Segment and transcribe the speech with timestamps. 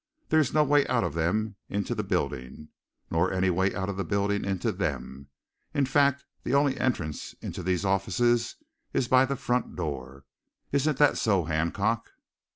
[0.29, 2.69] There's no way out of them into the building,
[3.11, 5.27] nor any way out of the building into them.
[5.75, 8.55] In fact, the only entrance into these offices
[8.93, 10.25] is by the front door.
[10.71, 12.09] Isn't that so, Hancock?"